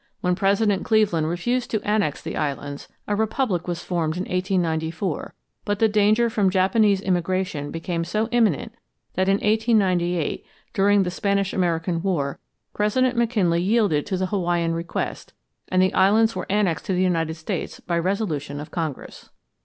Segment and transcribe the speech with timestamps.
[0.21, 5.77] When President Cleveland refused to annex the islands, a republic was formed in 1894, but
[5.77, 8.73] the danger from Japanese immigration became so imminent
[9.13, 10.43] that in 1898,
[10.73, 12.39] during the Spanish American War,
[12.73, 15.33] President McKinley yielded to the Hawaiian request
[15.67, 19.29] and the islands were annexed to the United States by resolution of Congress.